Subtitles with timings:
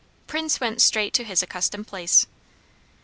[0.25, 2.25] Prince went straight to his accustomed place.